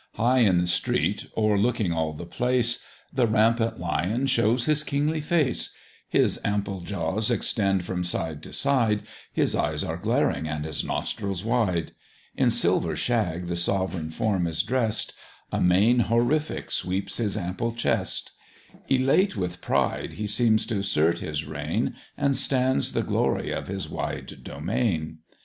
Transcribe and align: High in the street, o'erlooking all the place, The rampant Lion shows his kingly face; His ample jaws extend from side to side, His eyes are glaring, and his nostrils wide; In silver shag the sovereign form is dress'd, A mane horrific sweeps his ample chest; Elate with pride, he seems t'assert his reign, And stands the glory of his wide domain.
High 0.15 0.39
in 0.39 0.57
the 0.57 0.65
street, 0.65 1.27
o'erlooking 1.37 1.93
all 1.93 2.13
the 2.13 2.25
place, 2.25 2.79
The 3.13 3.27
rampant 3.27 3.79
Lion 3.79 4.25
shows 4.25 4.65
his 4.65 4.81
kingly 4.81 5.21
face; 5.21 5.75
His 6.09 6.39
ample 6.43 6.79
jaws 6.81 7.29
extend 7.29 7.85
from 7.85 8.03
side 8.03 8.41
to 8.41 8.51
side, 8.51 9.03
His 9.31 9.53
eyes 9.55 9.83
are 9.83 9.97
glaring, 9.97 10.47
and 10.47 10.65
his 10.65 10.83
nostrils 10.83 11.45
wide; 11.45 11.91
In 12.35 12.49
silver 12.49 12.95
shag 12.95 13.45
the 13.45 13.55
sovereign 13.55 14.09
form 14.09 14.47
is 14.47 14.63
dress'd, 14.63 15.13
A 15.51 15.61
mane 15.61 15.99
horrific 15.99 16.71
sweeps 16.71 17.17
his 17.17 17.37
ample 17.37 17.71
chest; 17.71 18.31
Elate 18.89 19.35
with 19.35 19.61
pride, 19.61 20.13
he 20.13 20.25
seems 20.25 20.65
t'assert 20.65 21.19
his 21.19 21.45
reign, 21.45 21.93
And 22.17 22.35
stands 22.35 22.93
the 22.93 23.03
glory 23.03 23.51
of 23.51 23.67
his 23.67 23.87
wide 23.87 24.39
domain. 24.43 25.19